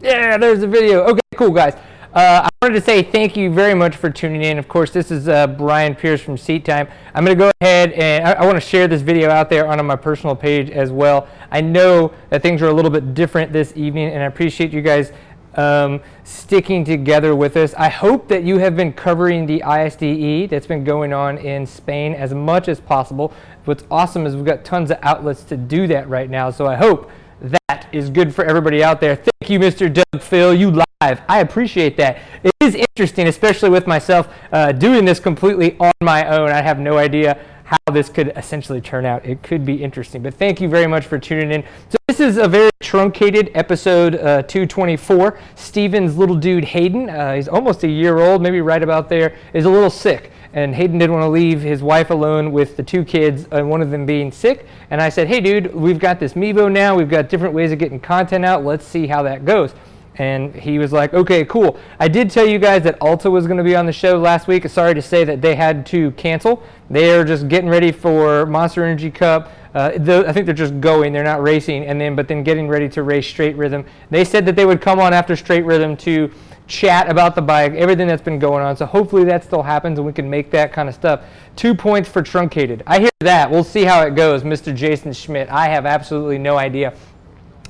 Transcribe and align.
Yeah, 0.00 0.36
there's 0.36 0.60
the 0.60 0.66
video. 0.66 1.04
Okay, 1.04 1.20
cool, 1.36 1.50
guys. 1.50 1.74
Uh, 2.12 2.42
I 2.44 2.48
wanted 2.60 2.74
to 2.74 2.80
say 2.80 3.02
thank 3.02 3.36
you 3.36 3.50
very 3.50 3.74
much 3.74 3.96
for 3.96 4.10
tuning 4.10 4.42
in. 4.42 4.58
Of 4.58 4.68
course, 4.68 4.90
this 4.90 5.10
is 5.10 5.26
uh, 5.26 5.46
Brian 5.46 5.94
Pierce 5.94 6.20
from 6.20 6.36
Seat 6.36 6.64
Time. 6.64 6.86
I'm 7.14 7.24
going 7.24 7.36
to 7.36 7.44
go 7.44 7.50
ahead 7.60 7.92
and 7.92 8.26
I, 8.26 8.32
I 8.32 8.44
want 8.44 8.56
to 8.56 8.60
share 8.60 8.88
this 8.88 9.00
video 9.00 9.30
out 9.30 9.48
there 9.48 9.66
on 9.66 9.84
my 9.86 9.96
personal 9.96 10.36
page 10.36 10.70
as 10.70 10.90
well. 10.90 11.28
I 11.50 11.62
know 11.62 12.12
that 12.28 12.42
things 12.42 12.60
are 12.60 12.68
a 12.68 12.72
little 12.72 12.90
bit 12.90 13.14
different 13.14 13.52
this 13.52 13.72
evening, 13.74 14.12
and 14.12 14.22
I 14.22 14.26
appreciate 14.26 14.70
you 14.70 14.82
guys 14.82 15.12
um, 15.54 16.02
sticking 16.24 16.84
together 16.84 17.34
with 17.34 17.56
us. 17.56 17.72
I 17.74 17.88
hope 17.88 18.28
that 18.28 18.44
you 18.44 18.58
have 18.58 18.76
been 18.76 18.92
covering 18.92 19.46
the 19.46 19.62
ISDE 19.62 20.50
that's 20.50 20.66
been 20.66 20.84
going 20.84 21.14
on 21.14 21.38
in 21.38 21.66
Spain 21.66 22.12
as 22.12 22.34
much 22.34 22.68
as 22.68 22.80
possible. 22.80 23.32
What's 23.64 23.84
awesome 23.90 24.26
is 24.26 24.36
we've 24.36 24.44
got 24.44 24.64
tons 24.64 24.90
of 24.90 24.98
outlets 25.02 25.42
to 25.44 25.56
do 25.56 25.86
that 25.86 26.08
right 26.08 26.28
now, 26.28 26.50
so 26.50 26.66
I 26.66 26.76
hope 26.76 27.10
that 27.40 27.88
is 27.92 28.10
good 28.10 28.34
for 28.34 28.44
everybody 28.44 28.82
out 28.82 29.00
there. 29.00 29.16
Thank 29.16 29.50
you, 29.50 29.58
Mr. 29.58 29.92
Doug 29.92 30.22
Phil. 30.22 30.54
You 30.54 30.70
live. 30.70 31.20
I 31.28 31.40
appreciate 31.40 31.96
that. 31.98 32.18
It 32.42 32.52
is 32.60 32.74
interesting, 32.74 33.28
especially 33.28 33.70
with 33.70 33.86
myself 33.86 34.28
uh, 34.52 34.72
doing 34.72 35.04
this 35.04 35.20
completely 35.20 35.76
on 35.78 35.92
my 36.02 36.26
own. 36.26 36.50
I 36.50 36.62
have 36.62 36.78
no 36.78 36.98
idea 36.98 37.38
how 37.64 37.92
this 37.92 38.08
could 38.08 38.32
essentially 38.36 38.80
turn 38.80 39.04
out. 39.04 39.26
It 39.26 39.42
could 39.42 39.64
be 39.64 39.82
interesting. 39.82 40.22
But 40.22 40.34
thank 40.34 40.60
you 40.60 40.68
very 40.68 40.86
much 40.86 41.06
for 41.06 41.18
tuning 41.18 41.50
in. 41.50 41.64
So 41.88 41.98
this 42.06 42.20
is 42.20 42.38
a 42.38 42.46
very 42.46 42.70
truncated 42.80 43.50
episode 43.54 44.14
uh, 44.14 44.42
224. 44.42 45.38
Steven's 45.56 46.16
little 46.16 46.36
dude 46.36 46.64
Hayden, 46.64 47.10
uh, 47.10 47.34
he's 47.34 47.48
almost 47.48 47.82
a 47.82 47.88
year 47.88 48.18
old, 48.18 48.40
maybe 48.40 48.60
right 48.60 48.82
about 48.82 49.08
there, 49.08 49.36
is 49.52 49.64
a 49.64 49.70
little 49.70 49.90
sick. 49.90 50.30
And 50.56 50.74
Hayden 50.74 50.98
didn't 50.98 51.12
want 51.12 51.22
to 51.22 51.28
leave 51.28 51.60
his 51.60 51.82
wife 51.82 52.08
alone 52.08 52.50
with 52.50 52.78
the 52.78 52.82
two 52.82 53.04
kids, 53.04 53.46
and 53.52 53.68
one 53.68 53.82
of 53.82 53.90
them 53.90 54.06
being 54.06 54.32
sick. 54.32 54.66
And 54.90 55.02
I 55.02 55.10
said, 55.10 55.28
hey, 55.28 55.38
dude, 55.40 55.74
we've 55.74 55.98
got 55.98 56.18
this 56.18 56.32
Mevo 56.32 56.72
now. 56.72 56.96
We've 56.96 57.10
got 57.10 57.28
different 57.28 57.52
ways 57.52 57.72
of 57.72 57.78
getting 57.78 58.00
content 58.00 58.42
out. 58.42 58.64
Let's 58.64 58.86
see 58.86 59.06
how 59.06 59.22
that 59.24 59.44
goes. 59.44 59.74
And 60.16 60.54
he 60.54 60.78
was 60.78 60.94
like, 60.94 61.12
okay, 61.12 61.44
cool. 61.44 61.78
I 62.00 62.08
did 62.08 62.30
tell 62.30 62.46
you 62.46 62.58
guys 62.58 62.82
that 62.84 62.96
Alta 63.02 63.30
was 63.30 63.46
going 63.46 63.58
to 63.58 63.64
be 63.64 63.76
on 63.76 63.84
the 63.84 63.92
show 63.92 64.16
last 64.16 64.48
week. 64.48 64.66
Sorry 64.66 64.94
to 64.94 65.02
say 65.02 65.24
that 65.24 65.42
they 65.42 65.54
had 65.54 65.84
to 65.86 66.10
cancel. 66.12 66.62
They 66.88 67.14
are 67.14 67.22
just 67.22 67.48
getting 67.48 67.68
ready 67.68 67.92
for 67.92 68.46
Monster 68.46 68.82
Energy 68.82 69.10
Cup. 69.10 69.52
Uh, 69.74 69.90
I 69.94 70.32
think 70.32 70.46
they're 70.46 70.54
just 70.54 70.80
going. 70.80 71.12
They're 71.12 71.22
not 71.22 71.42
racing, 71.42 71.84
and 71.84 72.00
then 72.00 72.16
but 72.16 72.28
then 72.28 72.42
getting 72.42 72.66
ready 72.66 72.88
to 72.88 73.02
race 73.02 73.26
Straight 73.26 73.56
Rhythm. 73.56 73.84
They 74.08 74.24
said 74.24 74.46
that 74.46 74.56
they 74.56 74.64
would 74.64 74.80
come 74.80 75.00
on 75.00 75.12
after 75.12 75.36
Straight 75.36 75.66
Rhythm 75.66 75.98
to 75.98 76.32
chat 76.66 77.08
about 77.08 77.34
the 77.34 77.42
bike, 77.42 77.72
everything 77.74 78.08
that's 78.08 78.22
been 78.22 78.38
going 78.38 78.64
on. 78.64 78.76
So 78.76 78.86
hopefully 78.86 79.24
that 79.24 79.44
still 79.44 79.62
happens 79.62 79.98
and 79.98 80.06
we 80.06 80.12
can 80.12 80.28
make 80.28 80.50
that 80.50 80.72
kind 80.72 80.88
of 80.88 80.94
stuff. 80.94 81.22
Two 81.54 81.74
points 81.74 82.08
for 82.08 82.22
truncated. 82.22 82.82
I 82.86 83.00
hear 83.00 83.10
that. 83.20 83.50
We'll 83.50 83.64
see 83.64 83.84
how 83.84 84.02
it 84.02 84.14
goes, 84.14 84.42
Mr. 84.42 84.74
Jason 84.74 85.12
Schmidt. 85.12 85.48
I 85.48 85.68
have 85.68 85.86
absolutely 85.86 86.38
no 86.38 86.56
idea. 86.56 86.94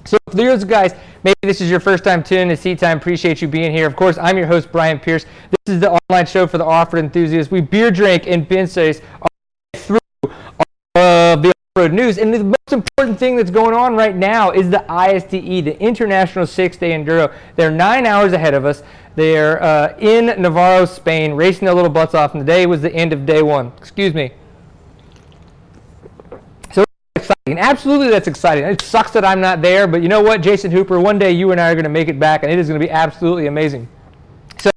So 0.04 0.18
for 0.30 0.36
those 0.36 0.64
guys, 0.64 0.94
maybe 1.24 1.36
this 1.42 1.60
is 1.60 1.68
your 1.68 1.80
first 1.80 2.04
time 2.04 2.22
tuning 2.22 2.48
to 2.48 2.56
Seat 2.56 2.78
Time. 2.78 2.98
Appreciate 2.98 3.42
you 3.42 3.48
being 3.48 3.72
here. 3.72 3.86
Of 3.86 3.96
course, 3.96 4.18
I'm 4.18 4.38
your 4.38 4.46
host, 4.46 4.70
Brian 4.70 5.00
Pierce. 5.00 5.26
This 5.50 5.74
is 5.74 5.80
the 5.80 5.98
online 6.08 6.26
show 6.26 6.46
for 6.46 6.58
the 6.58 6.64
off-road 6.64 7.04
enthusiasts. 7.04 7.50
We 7.50 7.60
beer 7.60 7.90
drink 7.90 8.26
and 8.26 8.48
bin 8.48 8.68
says 8.68 9.02
off-road 11.76 11.92
news. 11.92 12.16
And 12.16 12.32
the 12.32 12.42
most 12.42 12.72
important 12.72 13.18
thing 13.18 13.36
that's 13.36 13.50
going 13.50 13.74
on 13.74 13.94
right 13.96 14.16
now 14.16 14.50
is 14.50 14.70
the 14.70 14.84
ISDE, 14.88 15.64
the 15.64 15.78
International 15.78 16.46
Six-Day 16.46 16.92
Enduro. 16.92 17.32
They're 17.54 17.70
nine 17.70 18.06
hours 18.06 18.32
ahead 18.32 18.54
of 18.54 18.64
us. 18.64 18.82
They're 19.14 19.62
uh, 19.62 19.94
in 19.98 20.26
Navarra, 20.40 20.86
Spain, 20.86 21.32
racing 21.34 21.66
their 21.66 21.74
little 21.74 21.90
butts 21.90 22.14
off. 22.14 22.34
And 22.34 22.40
today 22.40 22.66
was 22.66 22.80
the 22.80 22.94
end 22.94 23.12
of 23.12 23.26
day 23.26 23.42
one. 23.42 23.72
Excuse 23.76 24.14
me 24.14 24.32
So 26.72 26.84
exciting. 27.14 27.58
Absolutely, 27.58 28.08
that's 28.08 28.28
exciting. 28.28 28.64
It 28.64 28.80
sucks 28.80 29.10
that 29.12 29.24
I'm 29.24 29.40
not 29.40 29.60
there, 29.60 29.86
but 29.86 30.02
you 30.02 30.08
know 30.08 30.22
what, 30.22 30.40
Jason 30.40 30.70
Hooper, 30.70 30.98
one 30.98 31.18
day 31.18 31.32
you 31.32 31.52
and 31.52 31.60
I 31.60 31.70
are 31.70 31.74
going 31.74 31.84
to 31.84 31.90
make 31.90 32.08
it 32.08 32.18
back, 32.18 32.42
and 32.42 32.50
it 32.50 32.58
is 32.58 32.68
going 32.68 32.80
to 32.80 32.86
be 32.86 32.90
absolutely 32.90 33.46
amazing. 33.48 33.86
So, 34.58 34.70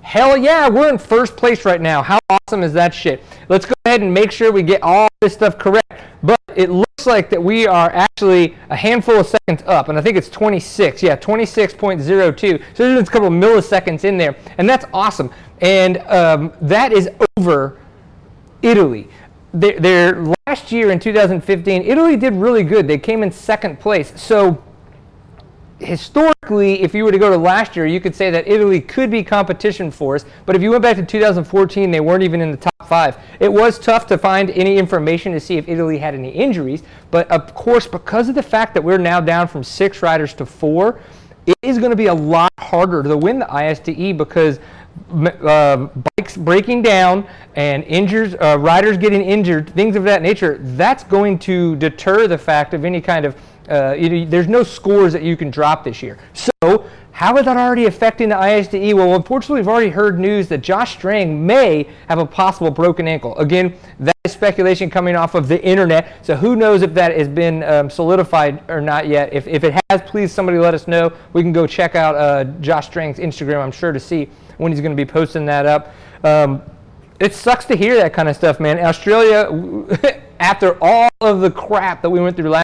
hell 0.00 0.38
yeah, 0.38 0.68
we're 0.68 0.88
in 0.88 0.96
first 0.96 1.36
place 1.36 1.66
right 1.66 1.80
now. 1.80 2.02
How 2.02 2.18
awesome 2.30 2.62
is 2.62 2.72
that 2.72 2.94
shit? 2.94 3.22
Let's 3.50 3.66
go 3.66 3.74
ahead 3.84 4.00
and 4.00 4.12
make 4.12 4.32
sure 4.32 4.50
we 4.50 4.62
get 4.62 4.82
all 4.82 5.08
this 5.20 5.34
stuff 5.34 5.58
correct. 5.58 6.11
It 6.56 6.70
looks 6.70 7.06
like 7.06 7.30
that 7.30 7.42
we 7.42 7.66
are 7.66 7.90
actually 7.90 8.56
a 8.70 8.76
handful 8.76 9.20
of 9.20 9.26
seconds 9.26 9.62
up, 9.66 9.88
and 9.88 9.98
I 9.98 10.02
think 10.02 10.16
it's 10.16 10.28
26. 10.28 11.02
Yeah, 11.02 11.16
26.02. 11.16 12.62
So 12.74 12.94
there's 12.94 13.08
a 13.08 13.10
couple 13.10 13.28
of 13.28 13.34
milliseconds 13.34 14.04
in 14.04 14.18
there, 14.18 14.36
and 14.58 14.68
that's 14.68 14.84
awesome. 14.92 15.30
And 15.60 15.98
um, 16.08 16.52
that 16.60 16.92
is 16.92 17.08
over 17.36 17.78
Italy 18.62 19.08
their, 19.52 19.78
their 19.78 20.34
last 20.46 20.72
year 20.72 20.90
in 20.90 20.98
2015, 20.98 21.82
Italy 21.82 22.16
did 22.16 22.34
really 22.34 22.62
good. 22.62 22.88
They 22.88 22.98
came 22.98 23.22
in 23.22 23.30
second 23.30 23.80
place. 23.80 24.12
So 24.20 24.62
historically, 25.82 26.82
if 26.82 26.94
you 26.94 27.04
were 27.04 27.12
to 27.12 27.18
go 27.18 27.30
to 27.30 27.36
last 27.36 27.76
year, 27.76 27.86
you 27.86 28.00
could 28.00 28.14
say 28.14 28.30
that 28.30 28.46
Italy 28.46 28.80
could 28.80 29.10
be 29.10 29.22
competition 29.22 29.90
for 29.90 30.14
us. 30.14 30.24
But 30.46 30.56
if 30.56 30.62
you 30.62 30.70
went 30.70 30.82
back 30.82 30.96
to 30.96 31.04
2014, 31.04 31.90
they 31.90 32.00
weren't 32.00 32.22
even 32.22 32.40
in 32.40 32.50
the 32.50 32.56
top 32.56 32.88
five. 32.88 33.18
It 33.40 33.52
was 33.52 33.78
tough 33.78 34.06
to 34.08 34.18
find 34.18 34.50
any 34.50 34.76
information 34.76 35.32
to 35.32 35.40
see 35.40 35.56
if 35.56 35.68
Italy 35.68 35.98
had 35.98 36.14
any 36.14 36.30
injuries. 36.30 36.82
But 37.10 37.30
of 37.30 37.54
course, 37.54 37.86
because 37.86 38.28
of 38.28 38.34
the 38.34 38.42
fact 38.42 38.74
that 38.74 38.82
we're 38.82 38.98
now 38.98 39.20
down 39.20 39.48
from 39.48 39.64
six 39.64 40.02
riders 40.02 40.34
to 40.34 40.46
four, 40.46 41.00
it 41.46 41.56
is 41.62 41.78
going 41.78 41.90
to 41.90 41.96
be 41.96 42.06
a 42.06 42.14
lot 42.14 42.52
harder 42.58 43.02
to 43.02 43.16
win 43.16 43.38
the 43.38 43.46
ISDE 43.46 44.16
because 44.16 44.60
uh, 45.10 45.88
bikes 46.16 46.36
breaking 46.36 46.82
down 46.82 47.26
and 47.56 47.84
injuries, 47.84 48.34
uh, 48.40 48.56
riders 48.58 48.96
getting 48.96 49.22
injured, 49.22 49.70
things 49.70 49.96
of 49.96 50.04
that 50.04 50.22
nature, 50.22 50.58
that's 50.60 51.04
going 51.04 51.38
to 51.38 51.76
deter 51.76 52.26
the 52.26 52.38
fact 52.38 52.74
of 52.74 52.84
any 52.84 53.00
kind 53.00 53.24
of, 53.24 53.36
uh, 53.72 53.94
you 53.94 54.26
there's 54.26 54.48
no 54.48 54.62
scores 54.62 55.12
that 55.12 55.22
you 55.22 55.36
can 55.36 55.50
drop 55.50 55.82
this 55.84 56.02
year. 56.02 56.18
So 56.34 56.86
how 57.12 57.36
is 57.36 57.44
that 57.44 57.56
already 57.56 57.84
affecting 57.86 58.30
the 58.30 58.34
ISDE? 58.34 58.94
Well, 58.94 59.14
unfortunately, 59.14 59.60
we've 59.60 59.68
already 59.68 59.90
heard 59.90 60.18
news 60.18 60.48
that 60.48 60.58
Josh 60.58 60.92
Strang 60.92 61.46
may 61.46 61.88
have 62.08 62.18
a 62.18 62.26
possible 62.26 62.70
broken 62.70 63.06
ankle. 63.06 63.36
Again, 63.38 63.74
that 64.00 64.16
is 64.24 64.32
speculation 64.32 64.90
coming 64.90 65.14
off 65.14 65.34
of 65.34 65.46
the 65.46 65.62
internet, 65.62 66.24
so 66.24 66.34
who 66.34 66.56
knows 66.56 66.82
if 66.82 66.94
that 66.94 67.16
has 67.16 67.28
been 67.28 67.62
um, 67.64 67.90
solidified 67.90 68.68
or 68.68 68.80
not 68.80 69.08
yet. 69.08 69.32
If, 69.32 69.46
if 69.46 69.62
it 69.62 69.74
has, 69.90 70.00
please 70.02 70.32
somebody 70.32 70.58
let 70.58 70.74
us 70.74 70.88
know. 70.88 71.12
We 71.32 71.42
can 71.42 71.52
go 71.52 71.66
check 71.66 71.94
out 71.94 72.14
uh, 72.14 72.44
Josh 72.60 72.86
Strang's 72.86 73.18
Instagram, 73.18 73.62
I'm 73.62 73.72
sure, 73.72 73.92
to 73.92 74.00
see 74.00 74.28
when 74.56 74.72
he's 74.72 74.80
going 74.80 74.96
to 74.96 75.04
be 75.04 75.10
posting 75.10 75.44
that 75.46 75.66
up. 75.66 75.94
Um, 76.24 76.62
it 77.20 77.34
sucks 77.34 77.66
to 77.66 77.76
hear 77.76 77.94
that 77.96 78.12
kind 78.12 78.28
of 78.28 78.36
stuff, 78.36 78.58
man. 78.58 78.78
Australia, 78.78 79.48
after 80.40 80.76
all 80.82 81.08
of 81.20 81.40
the 81.40 81.50
crap 81.50 82.02
that 82.02 82.10
we 82.10 82.20
went 82.20 82.36
through 82.36 82.50
last 82.50 82.61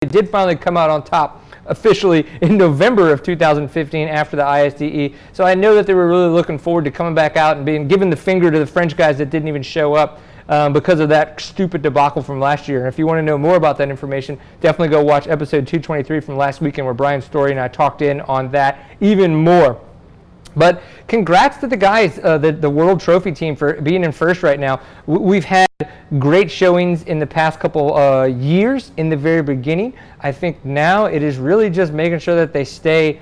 they 0.00 0.08
did 0.08 0.28
finally 0.28 0.56
come 0.56 0.76
out 0.76 0.90
on 0.90 1.02
top 1.02 1.44
officially 1.66 2.26
in 2.40 2.56
November 2.56 3.12
of 3.12 3.22
2015 3.22 4.08
after 4.08 4.36
the 4.36 4.42
ISDE. 4.42 5.14
So 5.32 5.44
I 5.44 5.54
know 5.54 5.74
that 5.74 5.86
they 5.86 5.94
were 5.94 6.08
really 6.08 6.28
looking 6.28 6.58
forward 6.58 6.84
to 6.86 6.90
coming 6.90 7.14
back 7.14 7.36
out 7.36 7.56
and 7.56 7.66
being 7.66 7.86
given 7.86 8.10
the 8.10 8.16
finger 8.16 8.50
to 8.50 8.58
the 8.58 8.66
French 8.66 8.96
guys 8.96 9.18
that 9.18 9.30
didn't 9.30 9.48
even 9.48 9.62
show 9.62 9.94
up. 9.94 10.20
Um, 10.50 10.72
because 10.72 10.98
of 10.98 11.10
that 11.10 11.38
stupid 11.42 11.82
debacle 11.82 12.22
from 12.22 12.40
last 12.40 12.68
year. 12.68 12.78
And 12.78 12.88
if 12.88 12.98
you 12.98 13.06
want 13.06 13.18
to 13.18 13.22
know 13.22 13.36
more 13.36 13.56
about 13.56 13.76
that 13.76 13.90
information, 13.90 14.40
definitely 14.62 14.88
go 14.88 15.02
watch 15.02 15.28
episode 15.28 15.66
223 15.66 16.20
from 16.20 16.38
last 16.38 16.62
weekend 16.62 16.86
where 16.86 16.94
Brian 16.94 17.20
Story 17.20 17.50
and 17.50 17.60
I 17.60 17.68
talked 17.68 18.00
in 18.00 18.22
on 18.22 18.50
that 18.52 18.88
even 19.02 19.34
more. 19.34 19.78
But 20.56 20.82
congrats 21.06 21.58
to 21.58 21.66
the 21.66 21.76
guys, 21.76 22.18
uh, 22.22 22.38
the, 22.38 22.52
the 22.52 22.70
World 22.70 22.98
Trophy 22.98 23.32
team, 23.32 23.56
for 23.56 23.74
being 23.82 24.04
in 24.04 24.10
first 24.10 24.42
right 24.42 24.58
now. 24.58 24.80
We've 25.06 25.44
had 25.44 25.67
great 26.18 26.50
showings 26.50 27.02
in 27.04 27.18
the 27.18 27.26
past 27.26 27.60
couple 27.60 27.94
uh, 27.94 28.24
years 28.24 28.92
in 28.96 29.08
the 29.08 29.16
very 29.16 29.42
beginning. 29.42 29.94
I 30.20 30.32
think 30.32 30.64
now 30.64 31.06
it 31.06 31.22
is 31.22 31.38
really 31.38 31.70
just 31.70 31.92
making 31.92 32.18
sure 32.18 32.36
that 32.36 32.52
they 32.52 32.64
stay 32.64 33.20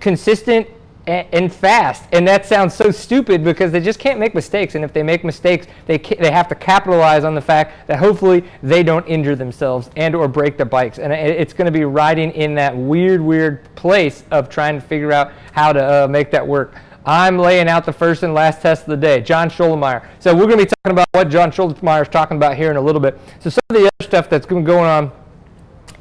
consistent 0.00 0.66
and 1.06 1.52
fast. 1.52 2.04
And 2.12 2.26
that 2.28 2.46
sounds 2.46 2.74
so 2.74 2.90
stupid 2.90 3.42
because 3.42 3.72
they 3.72 3.80
just 3.80 3.98
can't 3.98 4.20
make 4.20 4.34
mistakes. 4.34 4.74
And 4.74 4.84
if 4.84 4.92
they 4.92 5.02
make 5.02 5.24
mistakes, 5.24 5.66
they 5.86 5.98
they 5.98 6.30
have 6.30 6.48
to 6.48 6.54
capitalize 6.54 7.24
on 7.24 7.34
the 7.34 7.40
fact 7.40 7.88
that 7.88 7.98
hopefully 7.98 8.44
they 8.62 8.82
don't 8.82 9.06
injure 9.08 9.34
themselves 9.34 9.90
and 9.96 10.14
or 10.14 10.28
break 10.28 10.56
the 10.56 10.64
bikes. 10.64 10.98
And 10.98 11.12
it's 11.12 11.52
going 11.52 11.66
to 11.66 11.72
be 11.72 11.84
riding 11.84 12.30
in 12.32 12.54
that 12.54 12.76
weird, 12.76 13.20
weird 13.20 13.74
place 13.74 14.24
of 14.30 14.48
trying 14.48 14.80
to 14.80 14.80
figure 14.80 15.12
out 15.12 15.32
how 15.52 15.72
to 15.72 16.04
uh, 16.04 16.08
make 16.08 16.30
that 16.30 16.46
work. 16.46 16.76
I'm 17.04 17.38
laying 17.38 17.68
out 17.68 17.84
the 17.84 17.92
first 17.92 18.22
and 18.22 18.32
last 18.32 18.62
test 18.62 18.82
of 18.82 18.88
the 18.88 18.96
day, 18.96 19.20
John 19.20 19.50
Schoelmeyer. 19.50 20.06
So 20.20 20.34
we're 20.34 20.46
going 20.46 20.58
to 20.58 20.64
be 20.64 20.70
talking 20.84 20.92
about 20.92 21.08
what 21.12 21.28
John 21.28 21.50
Schoelmeyer 21.50 22.02
is 22.02 22.08
talking 22.08 22.36
about 22.36 22.56
here 22.56 22.70
in 22.70 22.76
a 22.76 22.80
little 22.80 23.00
bit. 23.00 23.18
So 23.40 23.50
some 23.50 23.62
of 23.70 23.76
the 23.76 23.86
other 23.86 24.08
stuff 24.08 24.30
that's 24.30 24.46
going 24.46 24.64
going 24.64 24.84
on. 24.84 25.12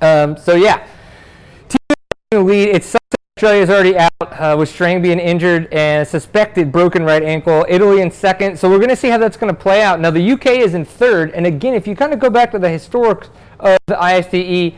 Um, 0.02 0.38
so 0.38 0.56
yeah, 0.56 0.86
team 1.68 2.46
lead. 2.46 2.70
It's 2.70 2.96
Australia 3.38 3.64
is 3.64 3.70
already 3.72 3.98
out 3.98 4.12
uh, 4.22 4.56
with 4.60 4.70
Strang 4.70 5.02
being 5.02 5.18
injured 5.18 5.68
and 5.74 6.08
suspected 6.08 6.72
broken 6.72 7.04
right 7.04 7.24
ankle. 7.24 7.66
Italy 7.68 8.02
in 8.02 8.12
second. 8.12 8.60
So 8.60 8.70
we're 8.70 8.78
going 8.78 8.90
to 8.90 8.96
see 8.96 9.10
how 9.10 9.18
that's 9.18 9.36
going 9.36 9.52
to 9.52 9.60
play 9.60 9.82
out. 9.82 10.00
Now 10.00 10.12
the 10.12 10.34
UK 10.34 10.48
is 10.48 10.76
in 10.76 10.86
third. 10.86 11.32
And 11.32 11.48
again, 11.48 11.74
if 11.74 11.88
you 11.88 11.96
kind 11.96 12.14
of 12.14 12.20
go 12.20 12.30
back 12.30 12.52
to 12.52 12.60
the 12.60 12.70
historic 12.70 13.30
of 13.60 13.80
the 13.88 13.96
ISDE, 13.96 14.76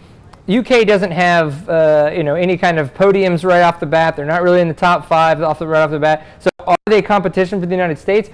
UK 0.49 0.85
doesn't 0.85 1.11
have 1.11 1.69
uh, 1.69 2.11
you 2.13 2.23
know 2.23 2.35
any 2.35 2.57
kind 2.57 2.77
of 2.77 2.93
podiums 2.93 3.45
right 3.45 3.61
off 3.61 3.79
the 3.79 3.85
bat. 3.85 4.15
They're 4.15 4.25
not 4.25 4.43
really 4.43 4.61
in 4.61 4.67
the 4.67 4.73
top 4.73 5.07
five 5.07 5.41
off 5.41 5.59
the 5.59 5.67
right 5.67 5.81
off 5.81 5.91
the 5.91 5.99
bat. 5.99 6.25
So 6.39 6.49
are 6.65 6.75
they 6.85 7.01
competition 7.01 7.59
for 7.59 7.65
the 7.65 7.75
United 7.75 7.97
States? 7.97 8.29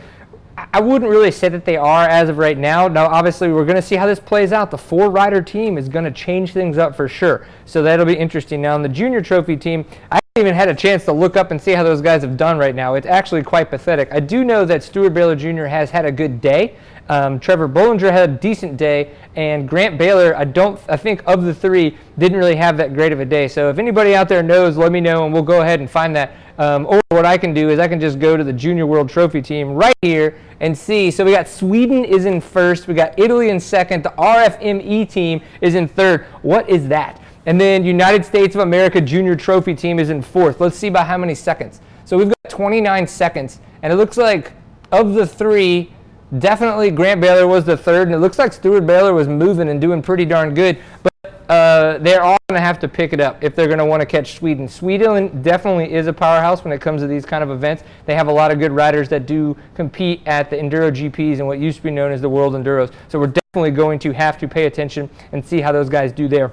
I 0.74 0.82
wouldn't 0.82 1.10
really 1.10 1.32
say 1.32 1.50
that 1.50 1.66
they 1.66 1.78
are 1.78 2.08
as 2.08 2.30
of 2.30 2.38
right 2.38 2.58
now. 2.58 2.88
Now, 2.88 3.08
obviously, 3.08 3.50
we're 3.50 3.66
going 3.66 3.78
to 3.78 3.82
see 3.82 3.96
how 3.96 4.06
this 4.06 4.20
plays 4.20 4.52
out. 4.52 4.72
The 4.72 4.78
four 4.78 5.10
rider 5.10 5.42
team 5.42 5.78
is 5.78 5.88
going 5.88 6.06
to 6.06 6.12
change 6.12 6.52
things 6.52 6.78
up 6.78 6.96
for 6.96 7.08
sure. 7.08 7.48
So 7.66 7.82
that'll 7.82 8.06
be 8.06 8.18
interesting. 8.18 8.62
Now, 8.62 8.76
on 8.76 8.82
the 8.82 8.90
junior 8.90 9.22
trophy 9.22 9.56
team, 9.56 9.86
I 10.12 10.20
haven't 10.36 10.48
even 10.48 10.56
had 10.56 10.68
a 10.68 10.76
chance 10.76 11.06
to 11.06 11.14
look 11.14 11.38
up 11.38 11.52
and 11.52 11.62
see 11.62 11.72
how 11.72 11.84
those 11.84 12.02
guys 12.02 12.22
have 12.24 12.36
done 12.36 12.58
right 12.58 12.76
now. 12.76 12.96
It's 12.96 13.08
actually 13.08 13.44
quite 13.44 13.70
pathetic. 13.70 14.10
I 14.12 14.20
do 14.20 14.44
know 14.44 14.66
that 14.66 14.84
Steward 14.84 15.14
Baylor 15.14 15.36
Jr. 15.36 15.66
has 15.66 15.92
had 15.92 16.06
a 16.06 16.12
good 16.12 16.42
day. 16.42 16.76
Um, 17.10 17.40
Trevor 17.40 17.68
Bollinger 17.68 18.12
had 18.12 18.30
a 18.30 18.34
decent 18.34 18.78
day, 18.78 19.16
and 19.36 19.68
Grant 19.68 19.98
Baylor, 19.98 20.36
I 20.38 20.46
don't, 20.46 20.80
I 20.88 20.96
think 20.96 21.24
of 21.26 21.44
the 21.44 21.54
three, 21.54 21.98
didn't 22.20 22.38
really 22.38 22.56
have 22.56 22.78
that 22.78 22.94
great 22.94 23.12
of 23.12 23.20
a 23.20 23.26
day. 23.26 23.48
So 23.48 23.70
if 23.70 23.80
anybody 23.80 24.16
out 24.16 24.30
there 24.30 24.44
knows, 24.44 24.78
let 24.78 24.92
me 24.92 25.02
know, 25.02 25.26
and 25.26 25.34
we'll 25.34 25.42
go 25.42 25.62
ahead 25.62 25.80
and 25.80 25.90
find 25.90 26.16
that. 26.16 26.34
Um, 26.60 26.86
or 26.86 27.02
what 27.10 27.26
I 27.26 27.38
can 27.38 27.54
do 27.54 27.70
is 27.70 27.80
I 27.80 27.88
can 27.88 28.00
just 28.00 28.20
go 28.20 28.38
to 28.38 28.44
the 28.44 28.54
Junior 28.54 28.86
World 28.86 29.10
Trophy 29.10 29.42
team 29.42 29.74
right 29.74 29.96
here 30.02 30.38
and 30.60 30.78
see. 30.78 31.10
So 31.10 31.24
we 31.24 31.32
got 31.32 31.48
Sweden 31.48 32.04
is 32.04 32.26
in 32.26 32.42
first, 32.42 32.88
we 32.88 32.94
got 32.94 33.18
Italy 33.18 33.50
in 33.50 33.60
second, 33.60 34.04
the 34.04 34.12
RFME 34.12 35.10
team 35.10 35.42
is 35.62 35.76
in 35.76 35.88
third. 35.88 36.26
What 36.42 36.70
is 36.70 36.88
that? 36.90 37.22
And 37.46 37.60
then 37.60 37.86
United 37.86 38.26
States 38.26 38.54
of 38.56 38.62
America 38.62 39.02
Junior 39.02 39.36
Trophy 39.36 39.74
team 39.74 39.98
is 39.98 40.10
in 40.10 40.22
fourth. 40.22 40.60
Let's 40.60 40.78
see 40.78 40.90
by 40.90 41.04
how 41.04 41.18
many 41.18 41.34
seconds. 41.34 41.82
So 42.06 42.18
we've 42.18 42.28
got 42.28 42.50
29 42.50 43.08
seconds, 43.08 43.60
and 43.82 43.94
it 43.94 43.96
looks 43.96 44.18
like 44.18 44.52
of 44.92 45.14
the 45.14 45.26
three, 45.26 45.94
definitely 46.38 46.92
Grant 46.92 47.22
Baylor 47.22 47.48
was 47.48 47.66
the 47.66 47.76
third, 47.76 48.08
and 48.08 48.16
it 48.16 48.20
looks 48.20 48.38
like 48.38 48.54
Steward 48.54 48.86
Baylor 48.86 49.14
was 49.14 49.28
moving 49.28 49.70
and 49.70 49.82
doing 49.82 50.02
pretty 50.02 50.26
darn 50.26 50.54
good. 50.54 50.78
But 51.02 51.10
uh, 51.50 51.98
they're 51.98 52.22
all 52.22 52.38
going 52.48 52.60
to 52.60 52.66
have 52.66 52.80
to 52.80 52.88
pick 52.88 53.12
it 53.12 53.20
up 53.20 53.44
if 53.44 53.56
they're 53.56 53.68
going 53.68 53.80
to 53.80 53.86
want 53.86 54.02
to 54.02 54.06
catch 54.06 54.36
Sweden. 54.36 54.68
Sweden 54.68 55.42
definitely 55.42 55.92
is 55.92 56.06
a 56.06 56.14
powerhouse 56.14 56.64
when 56.64 56.72
it 56.72 56.80
comes 56.80 57.02
to 57.02 57.08
these 57.08 57.26
kind 57.26 57.44
of 57.44 57.50
events. 57.50 57.84
They 58.06 58.14
have 58.14 58.28
a 58.28 58.32
lot 58.32 58.52
of 58.52 58.60
good 58.60 58.72
riders 58.72 59.10
that 59.10 59.26
do 59.26 59.58
compete 59.74 60.22
at 60.28 60.52
the 60.52 60.58
Enduro 60.58 60.92
GPs 60.92 61.40
and 61.40 61.48
what 61.48 61.58
used 61.58 61.78
to 61.78 61.84
be 61.84 61.92
known 61.92 62.12
as 62.12 62.22
the 62.22 62.30
World 62.30 62.54
Enduros. 62.54 62.92
So 63.08 63.20
we're 63.20 63.28
definitely 63.28 63.72
going 63.72 63.98
to 64.00 64.12
have 64.12 64.38
to 64.40 64.48
pay 64.48 64.68
attention 64.68 65.10
and 65.32 65.44
see 65.44 65.60
how 65.60 65.72
those 65.72 65.90
guys 65.90 66.12
do 66.12 66.28
there. 66.28 66.52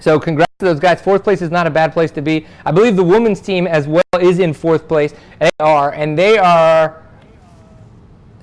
So 0.00 0.18
congrats 0.18 0.52
to 0.60 0.64
those 0.64 0.80
guys. 0.80 1.00
Fourth 1.00 1.22
place 1.22 1.42
is 1.42 1.50
not 1.50 1.66
a 1.66 1.70
bad 1.70 1.92
place 1.92 2.10
to 2.12 2.22
be. 2.22 2.46
I 2.64 2.72
believe 2.72 2.96
the 2.96 3.04
women's 3.04 3.40
team 3.40 3.66
as 3.66 3.86
well 3.86 4.02
is 4.18 4.38
in 4.38 4.54
fourth 4.54 4.88
place. 4.88 5.14
They 5.40 5.50
are, 5.60 5.92
and 5.92 6.18
they 6.18 6.38
are 6.38 7.05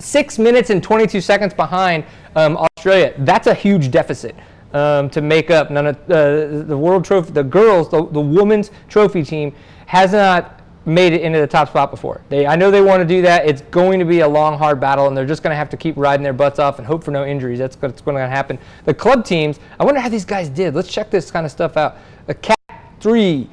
six 0.03 0.38
minutes 0.38 0.69
and 0.69 0.83
22 0.83 1.21
seconds 1.21 1.53
behind 1.53 2.03
um, 2.35 2.57
Australia. 2.57 3.13
That's 3.19 3.47
a 3.47 3.53
huge 3.53 3.91
deficit 3.91 4.35
um, 4.73 5.09
to 5.11 5.21
make 5.21 5.50
up. 5.50 5.71
None 5.71 5.88
of 5.88 5.95
uh, 6.09 6.63
the 6.63 6.77
world 6.77 7.05
trophy, 7.05 7.31
the 7.31 7.44
girls, 7.44 7.89
the, 7.89 8.05
the 8.07 8.21
women's 8.21 8.71
trophy 8.89 9.23
team 9.23 9.53
has 9.85 10.11
not 10.11 10.59
made 10.85 11.13
it 11.13 11.21
into 11.21 11.39
the 11.39 11.47
top 11.47 11.69
spot 11.69 11.91
before. 11.91 12.21
They, 12.27 12.45
I 12.45 12.55
know 12.57 12.69
they 12.69 12.81
want 12.81 13.01
to 13.01 13.07
do 13.07 13.21
that. 13.21 13.45
It's 13.47 13.61
going 13.61 14.00
to 14.00 14.05
be 14.05 14.19
a 14.19 14.27
long, 14.27 14.57
hard 14.57 14.81
battle, 14.81 15.07
and 15.07 15.15
they're 15.15 15.25
just 15.25 15.41
going 15.41 15.51
to 15.51 15.57
have 15.57 15.69
to 15.69 15.77
keep 15.77 15.95
riding 15.95 16.23
their 16.23 16.33
butts 16.33 16.59
off 16.59 16.77
and 16.77 16.85
hope 16.85 17.03
for 17.03 17.11
no 17.11 17.25
injuries. 17.25 17.59
That's 17.59 17.77
what's 17.81 18.01
going 18.01 18.17
to 18.17 18.27
happen. 18.27 18.59
The 18.83 18.94
club 18.94 19.23
teams, 19.23 19.59
I 19.79 19.85
wonder 19.85 20.01
how 20.01 20.09
these 20.09 20.25
guys 20.25 20.50
did. 20.50 20.75
Let's 20.75 20.91
check 20.91 21.09
this 21.09 21.31
kind 21.31 21.45
of 21.45 21.51
stuff 21.51 21.77
out. 21.77 21.97
A 22.27 22.33
Cat 22.33 22.59
3, 23.00 23.50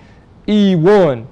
E1, 0.48 1.26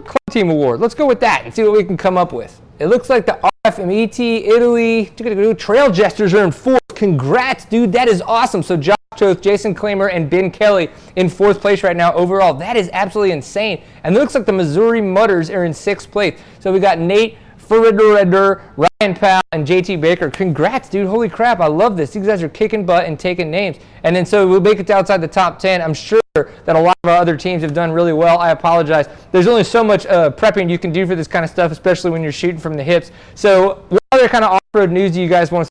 uh, 0.00 0.02
club 0.02 0.16
team 0.30 0.50
award. 0.50 0.80
Let's 0.80 0.94
go 0.94 1.06
with 1.06 1.20
that 1.20 1.42
and 1.44 1.54
see 1.54 1.62
what 1.62 1.72
we 1.72 1.84
can 1.84 1.96
come 1.96 2.16
up 2.16 2.32
with. 2.32 2.60
It 2.78 2.86
looks 2.86 3.10
like 3.10 3.26
the 3.26 3.38
RFMET, 3.66 4.46
Italy, 4.46 5.54
Trail 5.54 5.90
Jesters 5.90 6.32
are 6.34 6.44
in 6.44 6.50
fourth. 6.50 6.80
Congrats, 6.94 7.64
dude. 7.66 7.92
That 7.92 8.08
is 8.08 8.22
awesome. 8.22 8.62
So 8.62 8.76
Josh 8.76 8.96
Toth, 9.16 9.42
Jason 9.42 9.74
Klamer, 9.74 10.10
and 10.12 10.30
Ben 10.30 10.50
Kelly 10.50 10.88
in 11.16 11.28
fourth 11.28 11.60
place 11.60 11.82
right 11.82 11.96
now 11.96 12.12
overall. 12.14 12.54
That 12.54 12.76
is 12.76 12.88
absolutely 12.92 13.32
insane. 13.32 13.82
And 14.04 14.16
it 14.16 14.18
looks 14.18 14.34
like 14.34 14.46
the 14.46 14.52
Missouri 14.52 15.00
Mudders 15.00 15.50
are 15.50 15.64
in 15.64 15.74
sixth 15.74 16.10
place. 16.10 16.40
So 16.58 16.72
we 16.72 16.80
got 16.80 16.98
Nate 16.98 17.36
Furider, 17.58 18.62
Ryan 18.76 19.14
Powell, 19.14 19.42
and 19.52 19.66
JT 19.66 20.00
Baker. 20.00 20.30
Congrats, 20.30 20.88
dude. 20.88 21.06
Holy 21.06 21.28
crap. 21.28 21.60
I 21.60 21.66
love 21.66 21.96
this. 21.96 22.12
These 22.12 22.26
guys 22.26 22.42
are 22.42 22.48
kicking 22.48 22.86
butt 22.86 23.04
and 23.04 23.18
taking 23.18 23.50
names. 23.50 23.76
And 24.04 24.14
then 24.14 24.24
so 24.24 24.48
we'll 24.48 24.60
make 24.60 24.78
it 24.78 24.86
to 24.88 24.94
outside 24.94 25.20
the 25.20 25.28
top 25.28 25.58
10. 25.58 25.82
I'm 25.82 25.94
sure 25.94 26.19
that 26.34 26.76
a 26.76 26.78
lot 26.78 26.96
of 27.02 27.10
our 27.10 27.16
other 27.16 27.36
teams 27.36 27.60
have 27.60 27.74
done 27.74 27.90
really 27.90 28.12
well. 28.12 28.38
I 28.38 28.50
apologize. 28.50 29.08
There's 29.32 29.48
only 29.48 29.64
so 29.64 29.82
much 29.82 30.06
uh, 30.06 30.30
prepping 30.30 30.70
you 30.70 30.78
can 30.78 30.92
do 30.92 31.04
for 31.04 31.16
this 31.16 31.26
kind 31.26 31.44
of 31.44 31.50
stuff, 31.50 31.72
especially 31.72 32.12
when 32.12 32.22
you're 32.22 32.30
shooting 32.30 32.60
from 32.60 32.74
the 32.74 32.84
hips. 32.84 33.10
So 33.34 33.82
what 33.88 34.00
other 34.12 34.28
kind 34.28 34.44
of 34.44 34.52
off-road 34.52 34.92
news 34.92 35.10
do 35.10 35.20
you 35.20 35.28
guys 35.28 35.50
want 35.50 35.66
to 35.66 35.70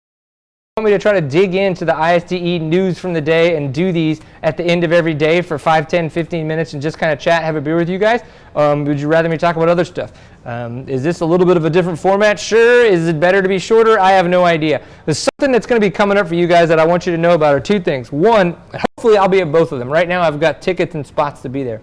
want 0.79 0.85
me 0.85 0.91
to 0.91 0.99
try 0.99 1.11
to 1.11 1.19
dig 1.19 1.55
into 1.55 1.83
the 1.83 1.91
ISDE 1.91 2.61
news 2.61 2.97
from 2.97 3.11
the 3.11 3.19
day 3.19 3.57
and 3.57 3.73
do 3.73 3.91
these 3.91 4.21
at 4.43 4.55
the 4.55 4.63
end 4.63 4.85
of 4.85 4.93
every 4.93 5.13
day 5.13 5.41
for 5.41 5.59
5, 5.59 5.89
10, 5.89 6.09
15 6.09 6.47
minutes 6.47 6.71
and 6.71 6.81
just 6.81 6.97
kind 6.97 7.11
of 7.11 7.19
chat, 7.19 7.43
have 7.43 7.57
a 7.57 7.61
beer 7.61 7.75
with 7.75 7.89
you 7.89 7.97
guys? 7.97 8.21
Um, 8.55 8.85
would 8.85 8.97
you 8.97 9.09
rather 9.09 9.27
me 9.27 9.37
talk 9.37 9.57
about 9.57 9.67
other 9.67 9.83
stuff? 9.83 10.13
Um, 10.45 10.87
is 10.87 11.03
this 11.03 11.19
a 11.19 11.25
little 11.25 11.45
bit 11.45 11.57
of 11.57 11.65
a 11.65 11.69
different 11.69 11.99
format? 11.99 12.39
Sure. 12.39 12.85
Is 12.85 13.09
it 13.09 13.19
better 13.19 13.41
to 13.41 13.49
be 13.49 13.59
shorter? 13.59 13.99
I 13.99 14.11
have 14.11 14.29
no 14.29 14.45
idea. 14.45 14.81
There's 15.03 15.19
something 15.19 15.51
that's 15.51 15.67
going 15.67 15.81
to 15.81 15.85
be 15.85 15.91
coming 15.91 16.17
up 16.17 16.29
for 16.29 16.35
you 16.35 16.47
guys 16.47 16.69
that 16.69 16.79
I 16.79 16.85
want 16.85 17.05
you 17.05 17.11
to 17.11 17.17
know 17.17 17.33
about 17.33 17.53
are 17.53 17.59
two 17.59 17.81
things. 17.81 18.09
One, 18.09 18.53
hopefully 18.73 19.17
I'll 19.17 19.27
be 19.27 19.41
at 19.41 19.51
both 19.51 19.73
of 19.73 19.79
them. 19.79 19.89
Right 19.89 20.07
now 20.07 20.21
I've 20.21 20.39
got 20.39 20.61
tickets 20.61 20.95
and 20.95 21.05
spots 21.05 21.41
to 21.41 21.49
be 21.49 21.63
there. 21.63 21.81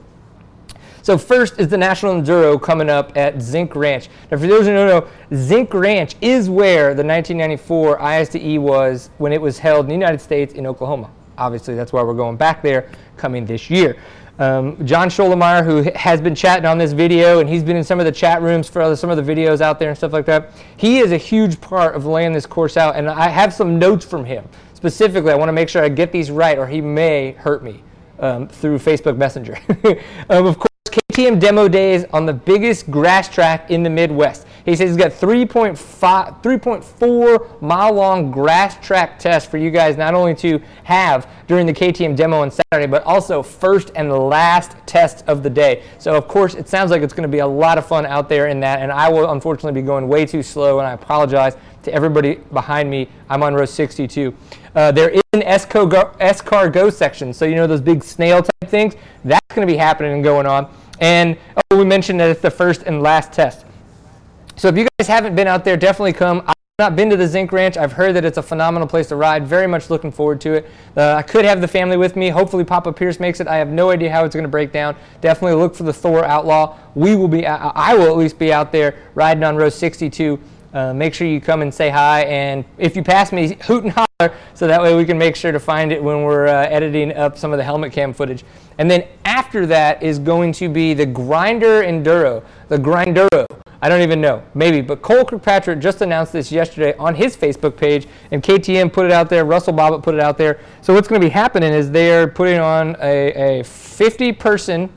So 1.06 1.16
first 1.16 1.60
is 1.60 1.68
the 1.68 1.78
National 1.78 2.20
Enduro 2.20 2.60
coming 2.60 2.90
up 2.90 3.16
at 3.16 3.40
Zinc 3.40 3.76
Ranch. 3.76 4.08
Now 4.28 4.38
for 4.38 4.48
those 4.48 4.66
who 4.66 4.72
don't 4.72 4.88
know, 4.88 5.08
Zinc 5.36 5.72
Ranch 5.72 6.16
is 6.20 6.50
where 6.50 6.94
the 6.94 7.04
1994 7.04 8.02
ISDE 8.02 8.58
was 8.58 9.10
when 9.18 9.32
it 9.32 9.40
was 9.40 9.56
held 9.56 9.84
in 9.84 9.90
the 9.90 9.94
United 9.94 10.20
States 10.20 10.54
in 10.54 10.66
Oklahoma. 10.66 11.08
Obviously 11.38 11.76
that's 11.76 11.92
why 11.92 12.02
we're 12.02 12.12
going 12.12 12.36
back 12.36 12.60
there 12.60 12.90
coming 13.16 13.46
this 13.46 13.70
year. 13.70 13.96
Um, 14.40 14.84
John 14.84 15.08
Scholemeyer, 15.08 15.64
who 15.64 15.88
has 15.94 16.20
been 16.20 16.34
chatting 16.34 16.66
on 16.66 16.76
this 16.76 16.90
video, 16.90 17.38
and 17.38 17.48
he's 17.48 17.62
been 17.62 17.76
in 17.76 17.84
some 17.84 18.00
of 18.00 18.04
the 18.04 18.10
chat 18.10 18.42
rooms 18.42 18.68
for 18.68 18.96
some 18.96 19.08
of 19.08 19.24
the 19.24 19.34
videos 19.34 19.60
out 19.60 19.78
there 19.78 19.90
and 19.90 19.96
stuff 19.96 20.12
like 20.12 20.26
that. 20.26 20.54
He 20.76 20.98
is 20.98 21.12
a 21.12 21.18
huge 21.18 21.60
part 21.60 21.94
of 21.94 22.04
laying 22.04 22.32
this 22.32 22.46
course 22.46 22.76
out, 22.76 22.96
and 22.96 23.08
I 23.08 23.28
have 23.28 23.54
some 23.54 23.78
notes 23.78 24.04
from 24.04 24.24
him. 24.24 24.44
Specifically, 24.74 25.30
I 25.30 25.36
want 25.36 25.50
to 25.50 25.52
make 25.52 25.68
sure 25.68 25.84
I 25.84 25.88
get 25.88 26.10
these 26.10 26.32
right, 26.32 26.58
or 26.58 26.66
he 26.66 26.80
may 26.80 27.30
hurt 27.30 27.62
me 27.62 27.84
um, 28.18 28.48
through 28.48 28.80
Facebook 28.80 29.16
Messenger. 29.16 29.56
um, 30.30 30.46
of 30.46 30.58
course, 30.58 30.66
KTM 31.16 31.40
demo 31.40 31.66
days 31.66 32.04
on 32.12 32.26
the 32.26 32.32
biggest 32.34 32.90
grass 32.90 33.26
track 33.26 33.70
in 33.70 33.82
the 33.82 33.88
Midwest. 33.88 34.46
He 34.66 34.76
says 34.76 34.90
he's 34.90 34.98
got 34.98 35.12
3.5, 35.12 36.42
3.4 36.42 37.62
mile 37.62 37.94
long 37.94 38.30
grass 38.30 38.76
track 38.86 39.18
test 39.18 39.50
for 39.50 39.56
you 39.56 39.70
guys 39.70 39.96
not 39.96 40.12
only 40.12 40.34
to 40.34 40.60
have 40.84 41.26
during 41.46 41.64
the 41.64 41.72
KTM 41.72 42.16
demo 42.16 42.42
on 42.42 42.50
Saturday, 42.50 42.86
but 42.86 43.02
also 43.04 43.42
first 43.42 43.92
and 43.96 44.12
last 44.12 44.76
test 44.84 45.24
of 45.26 45.42
the 45.42 45.48
day. 45.48 45.84
So 45.96 46.14
of 46.14 46.28
course, 46.28 46.54
it 46.54 46.68
sounds 46.68 46.90
like 46.90 47.00
it's 47.00 47.14
going 47.14 47.22
to 47.26 47.32
be 47.32 47.38
a 47.38 47.46
lot 47.46 47.78
of 47.78 47.86
fun 47.86 48.04
out 48.04 48.28
there 48.28 48.48
in 48.48 48.60
that, 48.60 48.80
and 48.80 48.92
I 48.92 49.08
will 49.08 49.30
unfortunately 49.30 49.80
be 49.80 49.86
going 49.86 50.08
way 50.08 50.26
too 50.26 50.42
slow, 50.42 50.80
and 50.80 50.86
I 50.86 50.92
apologize 50.92 51.56
to 51.84 51.94
everybody 51.94 52.34
behind 52.52 52.90
me. 52.90 53.08
I'm 53.30 53.42
on 53.42 53.54
row 53.54 53.64
62. 53.64 54.34
Uh, 54.74 54.92
there 54.92 55.08
is 55.08 55.22
an 55.32 55.42
S-Car 55.44 56.68
Go 56.68 56.90
section, 56.90 57.32
so 57.32 57.46
you 57.46 57.54
know 57.54 57.66
those 57.66 57.80
big 57.80 58.04
snail 58.04 58.42
type 58.42 58.52
things? 58.70 58.96
That's 59.24 59.46
going 59.54 59.66
to 59.66 59.72
be 59.72 59.78
happening 59.78 60.12
and 60.12 60.22
going 60.22 60.44
on. 60.44 60.70
And 61.00 61.36
oh, 61.70 61.78
we 61.78 61.84
mentioned 61.84 62.20
that 62.20 62.30
it's 62.30 62.40
the 62.40 62.50
first 62.50 62.82
and 62.82 63.02
last 63.02 63.32
test. 63.32 63.64
So 64.56 64.68
if 64.68 64.76
you 64.76 64.88
guys 64.98 65.08
haven't 65.08 65.36
been 65.36 65.46
out 65.46 65.64
there, 65.64 65.76
definitely 65.76 66.14
come. 66.14 66.42
I've 66.46 66.54
not 66.78 66.96
been 66.96 67.10
to 67.10 67.16
the 67.16 67.26
Zinc 67.26 67.52
Ranch. 67.52 67.76
I've 67.76 67.92
heard 67.92 68.14
that 68.16 68.24
it's 68.24 68.38
a 68.38 68.42
phenomenal 68.42 68.88
place 68.88 69.08
to 69.08 69.16
ride. 69.16 69.46
Very 69.46 69.66
much 69.66 69.90
looking 69.90 70.10
forward 70.10 70.40
to 70.42 70.54
it. 70.54 70.70
Uh, 70.96 71.14
I 71.14 71.22
could 71.22 71.44
have 71.44 71.60
the 71.60 71.68
family 71.68 71.96
with 71.96 72.16
me. 72.16 72.30
Hopefully 72.30 72.64
Papa 72.64 72.92
Pierce 72.92 73.20
makes 73.20 73.40
it. 73.40 73.48
I 73.48 73.56
have 73.56 73.68
no 73.68 73.90
idea 73.90 74.10
how 74.10 74.24
it's 74.24 74.34
going 74.34 74.44
to 74.44 74.50
break 74.50 74.72
down. 74.72 74.96
Definitely 75.20 75.60
look 75.60 75.74
for 75.74 75.82
the 75.82 75.92
Thor 75.92 76.24
Outlaw. 76.24 76.78
We 76.94 77.16
will 77.16 77.28
be. 77.28 77.46
I 77.46 77.94
will 77.94 78.06
at 78.06 78.16
least 78.16 78.38
be 78.38 78.52
out 78.52 78.72
there 78.72 78.96
riding 79.14 79.44
on 79.44 79.56
row 79.56 79.68
62. 79.68 80.40
Uh, 80.72 80.92
make 80.92 81.14
sure 81.14 81.26
you 81.26 81.40
come 81.40 81.62
and 81.62 81.72
say 81.72 81.88
hi, 81.88 82.22
and 82.24 82.62
if 82.76 82.96
you 82.96 83.02
pass 83.02 83.32
me, 83.32 83.56
hoot 83.62 83.84
and 83.84 83.92
holler, 83.92 84.05
so 84.54 84.66
that 84.66 84.80
way 84.80 84.96
we 84.96 85.04
can 85.04 85.18
make 85.18 85.36
sure 85.36 85.52
to 85.52 85.60
find 85.60 85.92
it 85.92 86.02
when 86.02 86.22
we're 86.22 86.46
uh, 86.46 86.66
editing 86.68 87.12
up 87.12 87.36
some 87.36 87.52
of 87.52 87.58
the 87.58 87.62
helmet 87.62 87.92
cam 87.92 88.14
footage. 88.14 88.44
And 88.78 88.90
then 88.90 89.06
after 89.26 89.66
that 89.66 90.02
is 90.02 90.18
going 90.18 90.52
to 90.52 90.70
be 90.70 90.94
the 90.94 91.04
Grinder 91.04 91.82
Enduro, 91.82 92.42
the 92.68 92.78
Grinduro. 92.78 93.44
I 93.82 93.90
don't 93.90 94.00
even 94.00 94.22
know, 94.22 94.42
maybe. 94.54 94.80
But 94.80 95.02
Cole 95.02 95.22
Kirkpatrick 95.22 95.80
just 95.80 96.00
announced 96.00 96.32
this 96.32 96.50
yesterday 96.50 96.96
on 96.96 97.14
his 97.14 97.36
Facebook 97.36 97.76
page, 97.76 98.08
and 98.30 98.42
KTM 98.42 98.90
put 98.90 99.04
it 99.04 99.12
out 99.12 99.28
there. 99.28 99.44
Russell 99.44 99.74
Bobbitt 99.74 100.02
put 100.02 100.14
it 100.14 100.20
out 100.22 100.38
there. 100.38 100.60
So 100.80 100.94
what's 100.94 101.08
going 101.08 101.20
to 101.20 101.26
be 101.26 101.30
happening 101.30 101.74
is 101.74 101.90
they're 101.90 102.26
putting 102.26 102.58
on 102.58 102.96
a, 103.02 103.58
a 103.58 103.62
50-person 103.64 104.90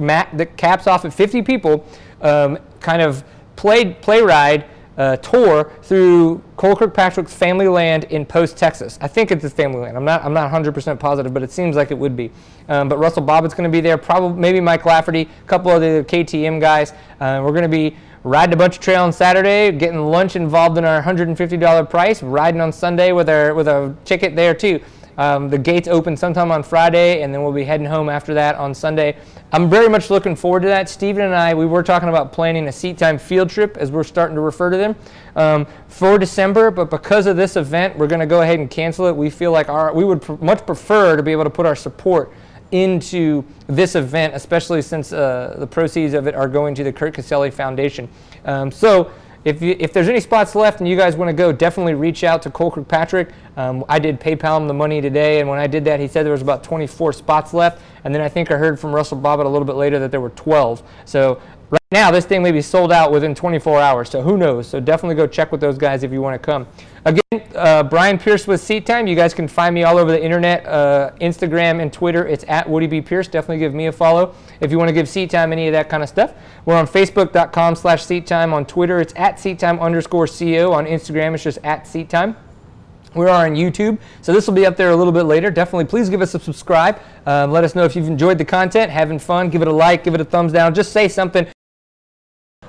mat 0.00 0.30
that 0.34 0.56
caps 0.56 0.88
off 0.88 1.04
at 1.04 1.14
50 1.14 1.42
people, 1.42 1.86
um, 2.22 2.58
kind 2.80 3.02
of 3.02 3.22
play 3.54 3.94
play 3.94 4.20
ride 4.20 4.64
uh, 4.98 5.16
tour 5.16 5.72
through 5.82 6.42
Cole 6.56 6.76
Kirkpatrick's 6.76 7.32
family 7.32 7.68
land 7.68 8.04
in 8.04 8.26
Post, 8.26 8.56
Texas. 8.56 8.98
I 9.00 9.08
think 9.08 9.30
it's 9.30 9.42
his 9.42 9.52
family 9.52 9.78
land. 9.78 9.96
I'm 9.96 10.04
not, 10.04 10.24
I'm 10.24 10.34
not 10.34 10.50
100% 10.50 10.98
positive, 10.98 11.32
but 11.32 11.42
it 11.42 11.52
seems 11.52 11.76
like 11.76 11.90
it 11.90 11.98
would 11.98 12.16
be. 12.16 12.30
Um, 12.68 12.88
but 12.88 12.98
Russell 12.98 13.22
Bobbitt's 13.22 13.54
going 13.54 13.70
to 13.70 13.74
be 13.74 13.80
there, 13.80 13.96
probably 13.96 14.38
maybe 14.38 14.60
Mike 14.60 14.84
Lafferty, 14.84 15.22
a 15.22 15.46
couple 15.46 15.70
of 15.70 15.80
the 15.80 16.04
KTM 16.08 16.60
guys. 16.60 16.92
Uh, 17.20 17.40
we're 17.44 17.52
going 17.52 17.62
to 17.62 17.68
be 17.68 17.96
riding 18.24 18.52
a 18.52 18.56
bunch 18.56 18.76
of 18.76 18.82
trail 18.82 19.04
on 19.04 19.12
Saturday, 19.12 19.70
getting 19.70 20.00
lunch 20.00 20.36
involved 20.36 20.76
in 20.76 20.84
our 20.84 21.00
$150 21.00 21.88
price, 21.88 22.22
riding 22.22 22.60
on 22.60 22.72
Sunday 22.72 23.12
with 23.12 23.28
our 23.28 23.54
with 23.54 23.68
a 23.68 23.94
ticket 24.04 24.34
there 24.34 24.52
too. 24.52 24.80
Um, 25.18 25.48
the 25.48 25.58
gates 25.58 25.88
open 25.88 26.16
sometime 26.16 26.52
on 26.52 26.62
Friday, 26.62 27.22
and 27.22 27.34
then 27.34 27.42
we'll 27.42 27.52
be 27.52 27.64
heading 27.64 27.86
home 27.86 28.08
after 28.08 28.34
that 28.34 28.54
on 28.54 28.72
Sunday. 28.72 29.16
I'm 29.50 29.68
very 29.68 29.88
much 29.88 30.10
looking 30.10 30.36
forward 30.36 30.60
to 30.60 30.68
that. 30.68 30.88
Stephen 30.88 31.22
and 31.22 31.34
I, 31.34 31.54
we 31.54 31.66
were 31.66 31.82
talking 31.82 32.08
about 32.08 32.32
planning 32.32 32.68
a 32.68 32.72
seat 32.72 32.98
time 32.98 33.18
field 33.18 33.50
trip, 33.50 33.76
as 33.76 33.90
we're 33.90 34.04
starting 34.04 34.36
to 34.36 34.40
refer 34.40 34.70
to 34.70 34.76
them, 34.76 34.94
um, 35.34 35.66
for 35.88 36.18
December. 36.18 36.70
But 36.70 36.88
because 36.88 37.26
of 37.26 37.36
this 37.36 37.56
event, 37.56 37.98
we're 37.98 38.06
going 38.06 38.20
to 38.20 38.26
go 38.26 38.42
ahead 38.42 38.60
and 38.60 38.70
cancel 38.70 39.06
it. 39.06 39.16
We 39.16 39.28
feel 39.28 39.50
like 39.50 39.68
our 39.68 39.92
we 39.92 40.04
would 40.04 40.22
pr- 40.22 40.34
much 40.34 40.64
prefer 40.64 41.16
to 41.16 41.22
be 41.22 41.32
able 41.32 41.44
to 41.44 41.50
put 41.50 41.66
our 41.66 41.76
support 41.76 42.32
into 42.70 43.44
this 43.66 43.96
event, 43.96 44.34
especially 44.34 44.82
since 44.82 45.12
uh, 45.12 45.56
the 45.58 45.66
proceeds 45.66 46.14
of 46.14 46.26
it 46.28 46.34
are 46.34 46.48
going 46.48 46.74
to 46.76 46.84
the 46.84 46.92
Kurt 46.92 47.14
Caselli 47.14 47.50
Foundation. 47.50 48.08
Um, 48.44 48.70
so 48.70 49.10
if, 49.48 49.62
you, 49.62 49.74
if 49.78 49.94
there's 49.94 50.08
any 50.08 50.20
spots 50.20 50.54
left 50.54 50.80
and 50.80 50.88
you 50.88 50.94
guys 50.94 51.16
want 51.16 51.30
to 51.30 51.32
go, 51.32 51.52
definitely 51.52 51.94
reach 51.94 52.22
out 52.22 52.42
to 52.42 52.50
Cole 52.50 52.70
Kirkpatrick. 52.70 53.30
Um, 53.56 53.82
I 53.88 53.98
did 53.98 54.20
PayPal 54.20 54.58
him 54.58 54.68
the 54.68 54.74
money 54.74 55.00
today, 55.00 55.40
and 55.40 55.48
when 55.48 55.58
I 55.58 55.66
did 55.66 55.86
that, 55.86 55.98
he 56.00 56.06
said 56.06 56.24
there 56.24 56.32
was 56.32 56.42
about 56.42 56.62
24 56.62 57.14
spots 57.14 57.54
left. 57.54 57.80
And 58.04 58.14
then 58.14 58.20
I 58.20 58.28
think 58.28 58.50
I 58.50 58.58
heard 58.58 58.78
from 58.78 58.94
Russell 58.94 59.18
Bobbitt 59.18 59.46
a 59.46 59.48
little 59.48 59.64
bit 59.64 59.76
later 59.76 59.98
that 60.00 60.10
there 60.10 60.20
were 60.20 60.30
12. 60.30 60.82
So 61.06 61.40
now, 61.90 62.10
this 62.10 62.26
thing 62.26 62.42
may 62.42 62.52
be 62.52 62.60
sold 62.60 62.92
out 62.92 63.10
within 63.10 63.34
24 63.34 63.80
hours. 63.80 64.10
So 64.10 64.20
who 64.20 64.36
knows? 64.36 64.68
So 64.68 64.78
definitely 64.78 65.14
go 65.14 65.26
check 65.26 65.50
with 65.50 65.62
those 65.62 65.78
guys 65.78 66.02
if 66.02 66.12
you 66.12 66.20
want 66.20 66.34
to 66.34 66.38
come. 66.38 66.68
Again, 67.06 67.48
uh, 67.54 67.82
Brian 67.82 68.18
Pierce 68.18 68.46
with 68.46 68.60
Seat 68.60 68.84
Time. 68.84 69.06
You 69.06 69.16
guys 69.16 69.32
can 69.32 69.48
find 69.48 69.74
me 69.74 69.84
all 69.84 69.96
over 69.96 70.10
the 70.10 70.22
internet, 70.22 70.66
uh, 70.66 71.12
Instagram 71.22 71.80
and 71.80 71.90
Twitter. 71.90 72.26
It's 72.26 72.44
at 72.46 72.68
Woody 72.68 72.86
B. 72.86 73.00
Pierce. 73.00 73.26
Definitely 73.26 73.60
give 73.60 73.72
me 73.72 73.86
a 73.86 73.92
follow 73.92 74.34
if 74.60 74.70
you 74.70 74.76
want 74.76 74.90
to 74.90 74.92
give 74.92 75.08
Seat 75.08 75.30
Time 75.30 75.50
any 75.50 75.66
of 75.66 75.72
that 75.72 75.88
kind 75.88 76.02
of 76.02 76.10
stuff. 76.10 76.34
We're 76.66 76.76
on 76.76 76.86
Facebook.com 76.86 77.74
slash 77.74 78.04
Seat 78.04 78.26
Time. 78.26 78.52
On 78.52 78.66
Twitter, 78.66 79.00
it's 79.00 79.14
at 79.16 79.40
Seat 79.40 79.58
Time 79.58 79.80
underscore 79.80 80.26
CO. 80.26 80.72
On 80.72 80.84
Instagram, 80.84 81.32
it's 81.32 81.44
just 81.44 81.58
at 81.64 81.86
Seat 81.86 82.10
Time. 82.10 82.36
We 83.14 83.24
are 83.24 83.46
on 83.46 83.54
YouTube, 83.54 83.98
so 84.20 84.34
this 84.34 84.46
will 84.46 84.54
be 84.54 84.66
up 84.66 84.76
there 84.76 84.90
a 84.90 84.96
little 84.96 85.14
bit 85.14 85.22
later. 85.22 85.50
Definitely, 85.50 85.86
please 85.86 86.10
give 86.10 86.20
us 86.20 86.34
a 86.34 86.38
subscribe. 86.38 87.00
Um, 87.24 87.50
let 87.50 87.64
us 87.64 87.74
know 87.74 87.84
if 87.84 87.96
you've 87.96 88.06
enjoyed 88.06 88.36
the 88.36 88.44
content, 88.44 88.92
having 88.92 89.18
fun. 89.18 89.48
Give 89.48 89.62
it 89.62 89.68
a 89.68 89.72
like, 89.72 90.04
give 90.04 90.12
it 90.12 90.20
a 90.20 90.26
thumbs 90.26 90.52
down. 90.52 90.74
Just 90.74 90.92
say 90.92 91.08
something 91.08 91.48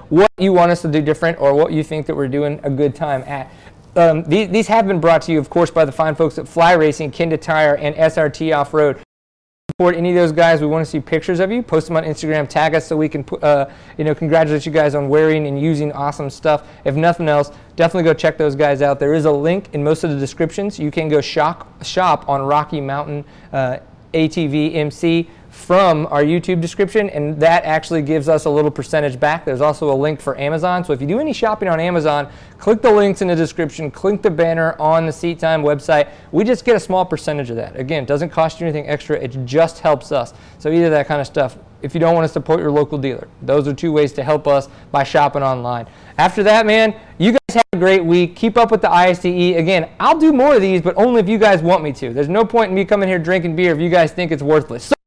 what 0.10 0.32
you 0.38 0.54
want 0.54 0.72
us 0.72 0.82
to 0.82 0.88
do 0.88 1.02
different 1.02 1.40
or 1.40 1.54
what 1.54 1.72
you 1.72 1.84
think 1.84 2.06
that 2.08 2.16
we're 2.16 2.28
doing 2.28 2.60
a 2.64 2.70
good 2.70 2.96
time 2.96 3.24
at. 3.24 3.52
Um, 3.96 4.24
these, 4.24 4.50
these, 4.50 4.68
have 4.68 4.88
been 4.88 5.00
brought 5.00 5.24
to 5.24 5.32
you, 5.32 5.40
of 5.40 5.50
course, 5.50 5.72
by 5.72 5.86
the 5.86 5.92
fine 5.92 6.16
folks 6.16 6.38
at 6.38 6.48
Fly 6.48 6.74
Racing, 6.74 7.12
Kenda 7.12 7.40
Tire, 7.40 7.76
and 7.76 7.96
SRT 7.96 8.56
Off 8.56 8.74
Road. 8.74 9.00
Support 9.72 9.96
any 9.96 10.10
of 10.10 10.16
those 10.16 10.32
guys. 10.32 10.62
We 10.62 10.68
want 10.68 10.86
to 10.86 10.90
see 10.90 11.00
pictures 11.00 11.40
of 11.40 11.52
you. 11.52 11.64
Post 11.64 11.88
them 11.88 11.98
on 11.98 12.04
Instagram. 12.04 12.48
Tag 12.48 12.76
us 12.76 12.88
so 12.88 12.98
we 12.98 13.08
can, 13.08 13.26
uh, 13.42 13.72
you 13.98 14.04
know, 14.04 14.14
congratulate 14.14 14.66
you 14.66 14.72
guys 14.72 14.94
on 14.94 15.10
wearing 15.10 15.48
and 15.48 15.60
using 15.60 15.92
awesome 15.94 16.30
stuff. 16.30 16.68
If 16.86 16.96
nothing 16.96 17.30
else, 17.30 17.52
definitely 17.76 18.04
go 18.04 18.14
check 18.14 18.38
those 18.38 18.56
guys 18.56 18.82
out. 18.82 19.00
There 19.00 19.14
is 19.14 19.26
a 19.26 19.32
link 19.32 19.70
in 19.74 19.84
most 19.84 20.04
of 20.04 20.10
the 20.10 20.18
descriptions. 20.18 20.80
You 20.80 20.92
can 20.92 21.08
go 21.08 21.22
shop 21.22 21.84
shop 21.84 22.28
on 22.28 22.42
Rocky 22.42 22.82
Mountain 22.82 23.26
uh, 23.54 23.78
ATV 24.14 24.76
MC 24.76 25.30
from 25.50 26.08
our 26.08 26.24
YouTube 26.24 26.62
description, 26.62 27.10
and 27.10 27.40
that 27.40 27.64
actually 27.66 28.02
gives 28.02 28.30
us 28.30 28.46
a 28.46 28.50
little 28.50 28.72
percentage 28.72 29.20
back. 29.20 29.46
There's 29.46 29.62
also 29.62 29.92
a 29.92 29.96
link 29.96 30.22
for 30.22 30.38
Amazon. 30.40 30.84
So 30.86 30.94
if 30.94 31.02
you 31.02 31.08
do 31.08 31.20
any 31.20 31.34
shopping 31.34 31.68
on 31.68 31.80
Amazon, 31.80 32.32
click 32.58 32.82
the 32.82 32.92
links 32.92 33.22
in 33.22 33.28
the 33.28 33.36
description, 33.36 33.90
click 33.92 34.22
the 34.22 34.30
banner 34.30 34.80
on 34.80 35.06
the 35.06 35.12
Seat 35.12 35.40
Time 35.40 35.64
website. 35.64 36.12
We 36.32 36.44
just 36.44 36.66
get 36.66 36.76
a 36.76 36.80
small 36.80 37.06
percentage 37.06 37.50
of 37.50 37.56
that. 37.56 37.76
Again, 37.76 38.04
it 38.04 38.08
doesn't 38.08 38.30
cost 38.30 38.60
you 38.60 38.68
anything 38.68 38.88
extra, 38.88 39.18
it 39.18 39.46
just 39.46 39.80
helps 39.80 40.12
us. 40.12 40.34
So 40.60 40.72
either 40.72 40.90
that 40.92 41.08
kind 41.08 41.20
of 41.20 41.28
stuff. 41.28 41.58
If 41.82 41.94
you 41.94 42.02
don't 42.02 42.14
want 42.14 42.26
to 42.26 42.34
support 42.34 42.60
your 42.60 42.72
local 42.72 42.98
dealer, 42.98 43.30
those 43.42 43.66
are 43.66 43.74
two 43.74 43.94
ways 43.94 44.12
to 44.14 44.24
help 44.24 44.48
us 44.48 44.68
by 44.92 45.04
shopping 45.06 45.42
online. 45.42 45.88
After 46.18 46.44
that, 46.44 46.66
man, 46.66 46.94
you 47.18 47.32
guys 47.32 47.56
have 47.56 47.64
a 47.72 47.78
great 47.78 48.04
week. 48.04 48.36
Keep 48.36 48.58
up 48.58 48.70
with 48.70 48.82
the 48.82 48.90
ISDE. 48.90 49.58
Again, 49.58 49.90
I'll 49.98 50.20
do 50.20 50.34
more 50.34 50.56
of 50.56 50.62
these, 50.62 50.82
but 50.82 50.94
only 50.98 51.22
if 51.22 51.30
you 51.30 51.38
guys 51.38 51.62
want 51.62 51.82
me 51.82 51.94
to. 51.94 52.14
There's 52.14 52.28
no 52.28 52.44
point 52.44 52.70
in 52.70 52.76
me 52.76 52.84
coming 52.84 53.08
here 53.08 53.18
drinking 53.18 53.56
beer 53.56 53.72
if 53.72 53.80
you 53.80 53.90
guys 53.90 54.12
think 54.12 54.34
it's 54.34 54.44
worthless. 54.44 54.84
So, 54.84 54.99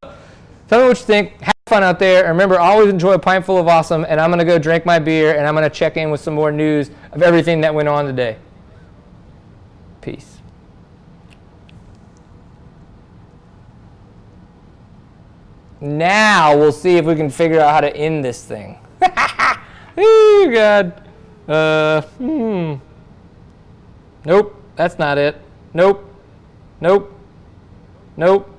Tell 0.73 0.81
me 0.81 0.89
what 0.89 0.99
you 1.01 1.05
think. 1.05 1.39
Have 1.43 1.55
fun 1.67 1.83
out 1.83 1.99
there. 1.99 2.27
Remember, 2.29 2.59
always 2.59 2.89
enjoy 2.89 3.13
a 3.13 3.19
pint 3.19 3.45
full 3.45 3.59
of 3.59 3.69
awesome. 3.69 4.07
And 4.09 4.19
I'm 4.19 4.31
going 4.31 4.39
to 4.39 4.45
go 4.47 4.59
drink 4.59 4.87
my 4.87 4.99
beer 4.99 5.37
and 5.37 5.47
I'm 5.47 5.55
going 5.55 5.69
to 5.69 5.77
check 5.77 5.99
in 5.99 6.11
with 6.11 6.23
some 6.23 6.33
more 6.33 6.51
news 6.51 6.91
of 7.11 7.21
everything 7.21 7.61
that 7.61 7.75
went 7.75 7.91
on 7.91 8.07
today. 8.07 8.39
Peace. 10.01 10.39
Now 15.83 16.57
we'll 16.57 16.73
see 16.73 16.97
if 16.97 17.05
we 17.05 17.17
can 17.17 17.29
figure 17.29 17.61
out 17.61 17.71
how 17.71 17.81
to 17.83 17.95
end 17.95 18.25
this 18.25 18.43
thing. 18.43 18.79
oh, 19.99 20.51
God. 20.55 21.07
Uh, 21.47 22.01
hmm. 22.01 22.77
Nope, 24.25 24.57
that's 24.77 24.99
not 24.99 25.19
it. 25.19 25.39
Nope. 25.75 26.03
Nope. 26.81 27.13
Nope. 28.17 28.52